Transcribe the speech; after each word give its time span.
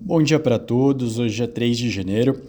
Bom 0.00 0.22
dia 0.22 0.38
para 0.38 0.60
todos. 0.60 1.18
Hoje 1.18 1.42
é 1.42 1.46
3 1.46 1.76
de 1.76 1.90
janeiro, 1.90 2.40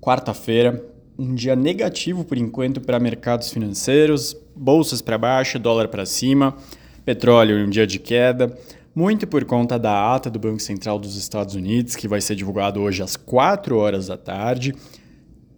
quarta-feira. 0.00 0.82
Um 1.18 1.34
dia 1.34 1.54
negativo 1.54 2.24
por 2.24 2.38
enquanto 2.38 2.80
para 2.80 2.98
mercados 2.98 3.50
financeiros, 3.50 4.34
bolsas 4.56 5.02
para 5.02 5.18
baixo, 5.18 5.58
dólar 5.58 5.88
para 5.88 6.06
cima, 6.06 6.56
petróleo 7.04 7.58
em 7.58 7.66
um 7.66 7.70
dia 7.70 7.86
de 7.86 7.98
queda, 7.98 8.58
muito 8.94 9.26
por 9.26 9.44
conta 9.44 9.78
da 9.78 10.14
ata 10.14 10.30
do 10.30 10.38
Banco 10.38 10.60
Central 10.60 10.98
dos 10.98 11.16
Estados 11.16 11.54
Unidos, 11.54 11.94
que 11.94 12.08
vai 12.08 12.20
ser 12.20 12.34
divulgado 12.34 12.80
hoje 12.80 13.02
às 13.02 13.14
4 13.14 13.76
horas 13.76 14.06
da 14.06 14.16
tarde. 14.16 14.74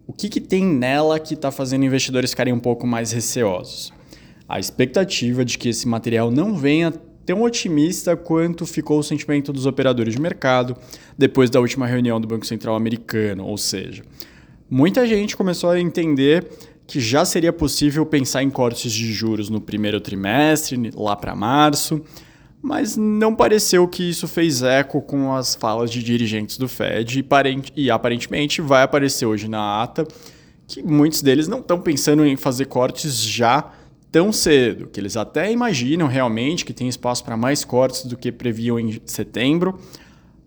O 0.09 0.13
que, 0.13 0.29
que 0.29 0.41
tem 0.41 0.65
nela 0.65 1.21
que 1.21 1.35
está 1.35 1.53
fazendo 1.53 1.85
investidores 1.85 2.31
ficarem 2.31 2.53
um 2.53 2.61
pouco 2.61 2.85
mais 2.87 3.13
receosos? 3.13 3.93
A 4.49 4.59
expectativa 4.59 5.45
de 5.45 5.57
que 5.57 5.69
esse 5.69 5.87
material 5.87 6.33
não 6.33 6.57
venha 6.57 6.93
tão 7.29 7.43
otimista 7.43 8.17
quanto 8.17 8.65
ficou 8.65 8.99
o 8.99 9.03
sentimento 9.03 9.53
dos 9.53 9.67
operadores 9.67 10.15
de 10.15 10.21
mercado 10.21 10.75
depois 11.17 11.51
da 11.51 11.61
última 11.61 11.87
reunião 11.87 12.19
do 12.19 12.27
Banco 12.27 12.47
Central 12.47 12.75
americano, 12.75 13.45
ou 13.45 13.59
seja, 13.59 14.03
muita 14.71 15.07
gente 15.07 15.37
começou 15.37 15.69
a 15.69 15.79
entender 15.79 16.49
que 16.87 16.99
já 16.99 17.27
seria 17.27 17.53
possível 17.53 18.07
pensar 18.07 18.43
em 18.43 18.49
cortes 18.49 18.91
de 18.91 19.13
juros 19.13 19.51
no 19.51 19.61
primeiro 19.61 20.01
trimestre, 20.01 20.91
lá 20.95 21.15
para 21.15 21.35
março, 21.35 22.01
mas 22.63 22.97
não 22.97 23.37
pareceu 23.37 23.87
que 23.87 24.09
isso 24.09 24.27
fez 24.27 24.63
eco 24.63 25.03
com 25.03 25.35
as 25.35 25.55
falas 25.55 25.91
de 25.91 26.03
dirigentes 26.03 26.57
do 26.57 26.67
Fed 26.67 27.23
e, 27.77 27.91
aparentemente 27.91 28.63
vai 28.63 28.83
aparecer 28.85 29.27
hoje 29.27 29.49
na 29.49 29.83
ata 29.83 30.09
que 30.67 30.83
muitos 30.83 31.21
deles 31.21 31.47
não 31.47 31.59
estão 31.59 31.79
pensando 31.79 32.25
em 32.25 32.37
fazer 32.37 32.65
cortes 32.65 33.23
já 33.23 33.71
tão 34.11 34.33
cedo, 34.33 34.87
que 34.87 34.99
eles 34.99 35.17
até 35.17 35.53
imaginam 35.53 36.07
realmente 36.07 36.65
que 36.65 36.73
tem 36.73 36.89
espaço 36.89 37.25
para 37.25 37.37
mais 37.37 37.65
cortes 37.65 38.05
do 38.07 38.17
que 38.17 38.33
previam 38.33 38.79
em 38.79 39.01
setembro, 39.05 39.79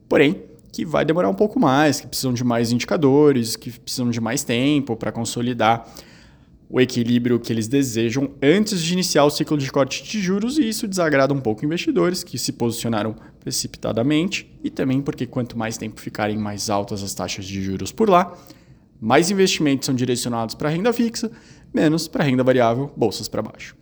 porém 0.10 0.44
que 0.72 0.86
vai 0.86 1.04
demorar 1.04 1.30
um 1.30 1.34
pouco 1.34 1.60
mais, 1.60 2.00
que 2.00 2.08
precisam 2.08 2.34
de 2.34 2.44
mais 2.44 2.72
indicadores, 2.72 3.56
que 3.56 3.72
precisam 3.72 4.10
de 4.10 4.22
mais 4.22 4.44
tempo 4.44 4.96
para 4.96 5.12
consolidar 5.12 5.86
o 6.70 6.80
equilíbrio 6.80 7.38
que 7.38 7.52
eles 7.52 7.68
desejam 7.68 8.32
antes 8.42 8.82
de 8.82 8.94
iniciar 8.94 9.26
o 9.26 9.30
ciclo 9.30 9.58
de 9.58 9.70
corte 9.70 10.02
de 10.04 10.22
juros, 10.22 10.58
e 10.58 10.70
isso 10.70 10.88
desagrada 10.88 11.34
um 11.34 11.42
pouco 11.42 11.66
investidores 11.66 12.24
que 12.24 12.38
se 12.38 12.54
posicionaram 12.54 13.14
precipitadamente, 13.42 14.50
e 14.64 14.70
também 14.70 15.02
porque 15.02 15.26
quanto 15.26 15.58
mais 15.58 15.78
tempo 15.78 16.00
ficarem 16.00 16.38
mais 16.38 16.70
altas 16.70 17.04
as 17.04 17.14
taxas 17.14 17.46
de 17.46 17.62
juros 17.62 17.92
por 17.92 18.10
lá, 18.10 18.34
mais 19.02 19.30
investimentos 19.32 19.88
são 19.88 19.96
direcionados 19.96 20.54
para 20.54 20.70
renda 20.70 20.94
fixa, 20.94 21.32
menos 21.74 22.08
para 22.08 22.24
renda 22.24 22.44
variável, 22.44 22.94
bolsas 22.96 23.28
para 23.28 23.42
baixo. 23.42 23.76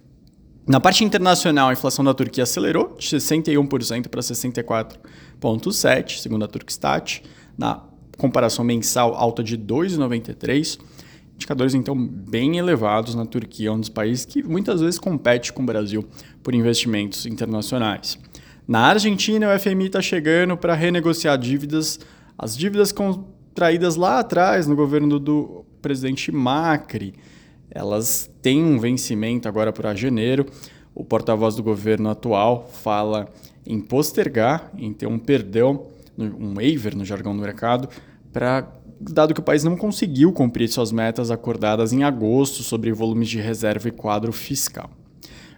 Na 0.66 0.80
parte 0.80 1.04
internacional, 1.04 1.68
a 1.70 1.74
inflação 1.74 2.06
da 2.06 2.14
Turquia 2.14 2.44
acelerou 2.44 2.96
de 2.98 3.06
61% 3.06 4.08
para 4.08 4.22
64,7%, 4.22 6.22
segundo 6.22 6.46
a 6.46 6.48
Turkstat, 6.48 7.22
na 7.58 7.84
comparação 8.18 8.64
mensal 8.64 9.14
alta 9.14 9.44
de 9.44 9.58
2,93%. 9.58 10.80
Indicadores, 11.36 11.74
então, 11.74 11.98
bem 11.98 12.58
elevados 12.58 13.14
na 13.16 13.26
Turquia, 13.26 13.74
um 13.74 13.80
dos 13.80 13.90
países 13.90 14.26
que 14.26 14.44
muitas 14.44 14.82
vezes 14.82 15.00
compete 15.00 15.54
com 15.54 15.64
o 15.64 15.66
Brasil 15.66 16.06
por 16.44 16.54
investimentos 16.54 17.26
internacionais. 17.26 18.20
Na 18.68 18.82
Argentina, 18.82 19.52
o 19.52 19.60
FMI 19.60 19.88
está 19.88 20.02
chegando 20.02 20.56
para 20.56 20.76
renegociar 20.76 21.36
dívidas, 21.38 22.00
as 22.38 22.56
dívidas 22.56 22.92
contraídas 23.60 23.98
lá 23.98 24.20
atrás 24.20 24.68
no 24.68 24.76
governo 24.76 25.20
do 25.20 25.66
presidente 25.82 26.32
Macri 26.32 27.14
elas 27.70 28.32
têm 28.42 28.64
um 28.64 28.80
vencimento 28.80 29.50
agora 29.50 29.74
para 29.74 29.94
janeiro. 29.94 30.46
O 30.96 31.04
porta-voz 31.04 31.58
do 31.58 31.62
governo 31.62 32.10
atual 32.10 32.70
fala 32.72 33.28
em 33.68 33.82
postergar, 33.82 34.72
em 34.78 34.94
ter 34.94 35.08
um 35.08 35.20
perdão, 35.20 35.88
um 36.18 36.56
waiver 36.56 36.96
no 36.96 37.04
jargão 37.04 37.36
do 37.36 37.42
mercado, 37.42 37.90
para 38.32 38.66
dado 38.98 39.34
que 39.34 39.42
o 39.42 39.44
país 39.44 39.64
não 39.64 39.76
conseguiu 39.76 40.32
cumprir 40.32 40.70
suas 40.70 40.94
metas 40.94 41.30
acordadas 41.30 41.92
em 41.92 42.04
agosto 42.04 42.64
sobre 42.64 42.94
volumes 42.94 43.28
de 43.28 43.42
reserva 43.42 43.90
e 43.90 43.92
quadro 43.92 44.32
fiscal. 44.32 44.90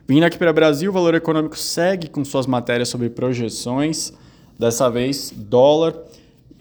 Vindo 0.08 0.24
aqui 0.24 0.40
para 0.40 0.50
o 0.50 0.54
Brasil, 0.54 0.90
o 0.90 0.94
valor 0.94 1.14
econômico 1.14 1.58
segue 1.58 2.10
com 2.10 2.26
suas 2.26 2.48
matérias 2.48 2.90
sobre 2.90 3.12
projeções. 3.12 4.12
Dessa 4.58 4.90
vez, 4.90 5.32
dólar 5.36 5.94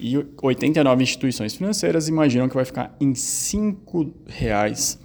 e 0.01 0.17
89 0.43 1.03
instituições 1.03 1.55
financeiras 1.55 2.09
imaginam 2.09 2.49
que 2.49 2.55
vai 2.55 2.65
ficar 2.65 2.97
em 3.01 3.09
R$ 3.09 3.15
5,00 3.15 4.99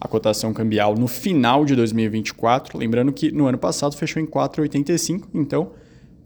a 0.00 0.08
cotação 0.08 0.52
cambial 0.52 0.96
no 0.96 1.06
final 1.06 1.64
de 1.64 1.76
2024. 1.76 2.76
Lembrando 2.76 3.12
que 3.12 3.30
no 3.30 3.46
ano 3.46 3.56
passado 3.56 3.96
fechou 3.96 4.20
em 4.20 4.26
4,85, 4.26 5.28
então 5.32 5.72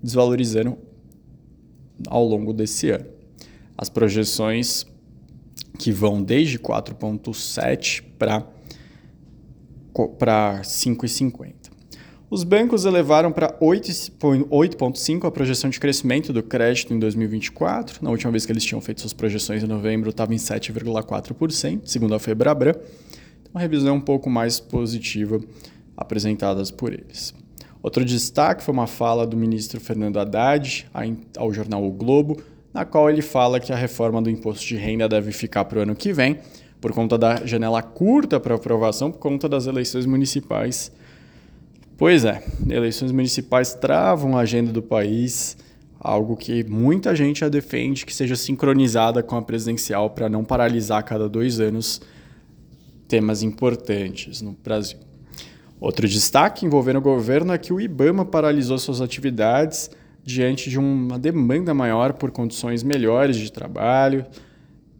desvalorizando 0.02 0.78
ao 2.08 2.24
longo 2.24 2.52
desse 2.52 2.90
ano. 2.90 3.06
As 3.76 3.88
projeções 3.88 4.86
que 5.78 5.92
vão 5.92 6.22
desde 6.22 6.58
4,7 6.58 8.02
para 8.18 8.42
5,50. 10.62 11.65
Os 12.28 12.42
bancos 12.42 12.84
elevaram 12.84 13.30
para 13.30 13.52
8,5 13.60 15.28
a 15.28 15.30
projeção 15.30 15.70
de 15.70 15.78
crescimento 15.78 16.32
do 16.32 16.42
crédito 16.42 16.92
em 16.92 16.98
2024. 16.98 18.02
Na 18.02 18.10
última 18.10 18.32
vez 18.32 18.44
que 18.44 18.50
eles 18.50 18.64
tinham 18.64 18.80
feito 18.80 19.00
suas 19.00 19.12
projeções 19.12 19.62
em 19.62 19.66
novembro, 19.66 20.10
estava 20.10 20.34
em 20.34 20.36
7,4%, 20.36 21.82
segundo 21.84 22.16
a 22.16 22.18
Febraban 22.18 22.72
uma 23.54 23.60
revisão 23.60 23.96
um 23.96 24.00
pouco 24.00 24.28
mais 24.28 24.58
positiva 24.58 25.40
apresentadas 25.96 26.70
por 26.70 26.92
eles. 26.92 27.32
Outro 27.80 28.04
destaque 28.04 28.62
foi 28.62 28.74
uma 28.74 28.88
fala 28.88 29.24
do 29.24 29.36
ministro 29.36 29.80
Fernando 29.80 30.18
Haddad 30.18 30.90
ao 31.38 31.52
jornal 31.54 31.84
O 31.84 31.92
Globo, 31.92 32.42
na 32.74 32.84
qual 32.84 33.08
ele 33.08 33.22
fala 33.22 33.60
que 33.60 33.72
a 33.72 33.76
reforma 33.76 34.20
do 34.20 34.28
imposto 34.28 34.66
de 34.66 34.76
renda 34.76 35.08
deve 35.08 35.30
ficar 35.30 35.64
para 35.64 35.78
o 35.78 35.82
ano 35.82 35.94
que 35.94 36.12
vem, 36.12 36.40
por 36.80 36.92
conta 36.92 37.16
da 37.16 37.46
janela 37.46 37.80
curta 37.82 38.40
para 38.40 38.56
aprovação, 38.56 39.12
por 39.12 39.20
conta 39.20 39.48
das 39.48 39.66
eleições 39.66 40.04
municipais. 40.04 40.90
Pois 41.98 42.26
é, 42.26 42.42
eleições 42.68 43.10
municipais 43.10 43.72
travam 43.72 44.36
a 44.36 44.40
agenda 44.40 44.70
do 44.70 44.82
país, 44.82 45.56
algo 45.98 46.36
que 46.36 46.62
muita 46.64 47.16
gente 47.16 47.40
já 47.40 47.48
defende 47.48 48.04
que 48.04 48.14
seja 48.14 48.36
sincronizada 48.36 49.22
com 49.22 49.34
a 49.34 49.40
presidencial 49.40 50.10
para 50.10 50.28
não 50.28 50.44
paralisar 50.44 50.98
a 50.98 51.02
cada 51.02 51.26
dois 51.26 51.58
anos 51.58 52.02
temas 53.08 53.42
importantes 53.42 54.42
no 54.42 54.52
Brasil. 54.52 54.98
Outro 55.80 56.06
destaque 56.06 56.66
envolvendo 56.66 56.98
o 56.98 57.02
governo 57.02 57.54
é 57.54 57.56
que 57.56 57.72
o 57.72 57.80
IBAMA 57.80 58.26
paralisou 58.26 58.76
suas 58.76 59.00
atividades 59.00 59.90
diante 60.22 60.68
de 60.68 60.78
uma 60.78 61.18
demanda 61.18 61.72
maior 61.72 62.12
por 62.12 62.30
condições 62.30 62.82
melhores 62.82 63.36
de 63.36 63.50
trabalho, 63.50 64.26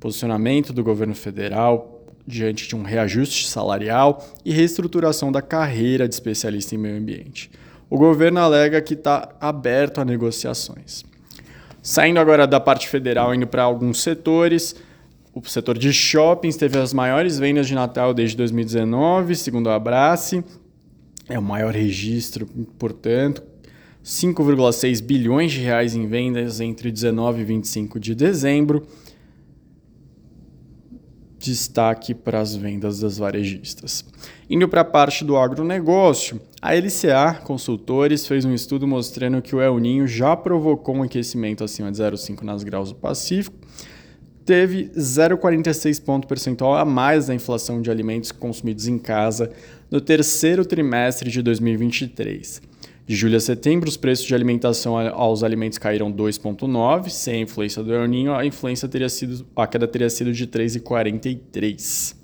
posicionamento 0.01 0.73
do 0.73 0.83
governo 0.83 1.15
federal 1.15 1.96
diante 2.27 2.67
de 2.67 2.75
um 2.75 2.83
reajuste 2.83 3.49
salarial 3.49 4.27
e 4.45 4.53
reestruturação 4.53 5.31
da 5.31 5.41
carreira 5.41 6.09
de 6.09 6.15
especialista 6.15 6.75
em 6.75 6.79
meio 6.79 6.99
ambiente. 6.99 7.51
O 7.89 7.97
governo 7.97 8.41
alega 8.41 8.81
que 8.81 8.95
está 8.95 9.35
aberto 9.41 10.01
a 10.01 10.05
negociações. 10.05 11.05
Saindo 11.81 12.19
agora 12.19 12.47
da 12.47 12.59
parte 12.59 12.89
federal, 12.89 13.33
indo 13.33 13.47
para 13.47 13.63
alguns 13.63 14.03
setores, 14.03 14.75
o 15.33 15.49
setor 15.49 15.79
de 15.79 15.93
shoppings 15.93 16.57
teve 16.57 16.79
as 16.79 16.93
maiores 16.93 17.39
vendas 17.39 17.69
de 17.69 17.75
Natal 17.75 18.13
desde 18.13 18.37
2019, 18.39 19.37
segundo 19.37 19.71
a 19.71 19.77
Abrace. 19.77 20.43
É 21.29 21.39
o 21.39 21.43
maior 21.43 21.73
registro, 21.73 22.47
portanto, 22.79 23.43
5,6 24.05 25.03
bilhões 25.03 25.53
de 25.53 25.61
reais 25.61 25.95
em 25.95 26.07
vendas 26.07 26.61
entre 26.61 26.91
19 26.91 27.41
e 27.41 27.45
25 27.45 28.01
de 28.01 28.15
dezembro. 28.15 28.87
Destaque 31.47 32.13
para 32.13 32.41
as 32.41 32.57
vendas 32.57 32.99
das 32.99 33.19
varejistas. 33.19 34.05
Indo 34.51 34.69
para 34.69 34.81
a 34.81 34.85
parte 34.85 35.25
do 35.25 35.37
agronegócio, 35.37 36.41
a 36.61 36.75
LCA 36.75 37.41
Consultores 37.45 38.27
fez 38.27 38.45
um 38.45 38.53
estudo 38.53 38.85
mostrando 38.85 39.41
que 39.41 39.55
o 39.55 39.61
El 39.61 39.79
Ninho 39.79 40.09
já 40.09 40.37
provocou 40.37 40.97
um 40.97 41.05
aquecimento 41.05 41.63
acima 41.63 41.93
de 41.93 41.99
0,5 41.99 42.43
nas 42.43 42.65
graus 42.65 42.89
do 42.89 42.97
Pacífico 42.97 43.57
teve 44.45 44.91
0,46 44.97 46.03
ponto 46.03 46.29
percentual 46.29 46.77
a 46.77 46.85
mais 46.85 47.27
da 47.27 47.35
inflação 47.35 47.83
de 47.83 47.91
alimentos 47.91 48.31
consumidos 48.31 48.87
em 48.87 48.97
casa 48.97 49.51
no 49.91 50.01
terceiro 50.01 50.65
trimestre 50.65 51.31
de 51.31 51.43
2023. 51.43 52.63
De 53.07 53.15
julho 53.15 53.37
a 53.37 53.41
setembro, 53.41 53.89
os 53.89 53.97
preços 53.97 54.27
de 54.27 54.35
alimentação 54.35 54.99
aos 54.99 55.45
alimentos 55.45 55.79
caíram 55.79 56.13
2,9, 56.13 57.09
sem 57.09 57.35
a 57.35 57.41
influência 57.41 57.81
do 57.81 57.95
El 57.95 58.09
Ninho, 58.09 58.35
a 58.35 58.45
influência 58.45 58.89
teria 58.89 59.09
sido 59.09 59.47
a 59.55 59.65
queda 59.65 59.87
teria 59.87 60.11
sido 60.11 60.33
de 60.33 60.45
3,43. 60.45 62.17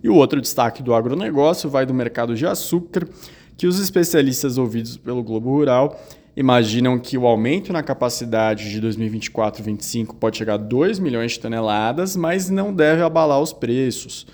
E 0.00 0.08
o 0.08 0.14
outro 0.14 0.40
destaque 0.40 0.80
do 0.80 0.94
agronegócio 0.94 1.68
vai 1.68 1.84
do 1.84 1.92
mercado 1.92 2.36
de 2.36 2.46
açúcar, 2.46 3.08
que 3.56 3.66
os 3.66 3.80
especialistas 3.80 4.58
ouvidos 4.58 4.96
pelo 4.96 5.24
Globo 5.24 5.50
Rural 5.50 6.00
imaginam 6.36 7.00
que 7.00 7.18
o 7.18 7.26
aumento 7.26 7.72
na 7.72 7.82
capacidade 7.82 8.70
de 8.70 8.80
2024-25 8.80 10.14
pode 10.20 10.38
chegar 10.38 10.54
a 10.54 10.56
2 10.58 11.00
milhões 11.00 11.32
de 11.32 11.40
toneladas, 11.40 12.14
mas 12.14 12.48
não 12.48 12.72
deve 12.72 13.02
abalar 13.02 13.40
os 13.40 13.52
preços, 13.52 14.24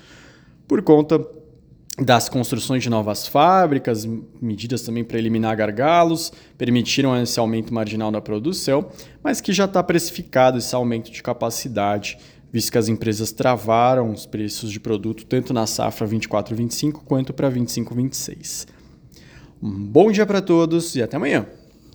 por 0.67 0.83
conta 0.83 1.17
das 1.97 2.27
construções 2.27 2.83
de 2.83 2.89
novas 2.89 3.25
fábricas, 3.25 4.05
medidas 4.41 4.81
também 4.81 5.03
para 5.03 5.17
eliminar 5.17 5.55
gargalos, 5.55 6.31
permitiram 6.57 7.21
esse 7.21 7.39
aumento 7.39 7.73
marginal 7.73 8.11
na 8.11 8.19
produção, 8.19 8.89
mas 9.23 9.39
que 9.39 9.53
já 9.53 9.65
está 9.65 9.81
precificado 9.81 10.57
esse 10.57 10.75
aumento 10.75 11.09
de 11.09 11.23
capacidade, 11.23 12.17
visto 12.51 12.71
que 12.71 12.77
as 12.77 12.89
empresas 12.89 13.31
travaram 13.31 14.11
os 14.11 14.25
preços 14.25 14.71
de 14.71 14.79
produto 14.79 15.25
tanto 15.25 15.53
na 15.53 15.65
safra 15.65 16.07
24-25 16.07 17.01
quanto 17.05 17.33
para 17.33 17.49
25-26. 17.49 18.67
Um 19.63 19.85
bom 19.85 20.11
dia 20.11 20.25
para 20.25 20.41
todos 20.41 20.95
e 20.95 21.01
até 21.01 21.15
amanhã! 21.15 21.45